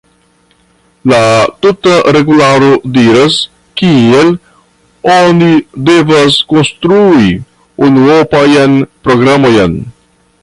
[1.11, 1.17] La
[1.63, 3.37] tuta regularo diras,
[3.81, 4.31] kiel
[5.19, 5.51] oni
[5.91, 7.31] devas konstrui
[7.91, 8.75] unuopajn
[9.09, 9.77] programojn.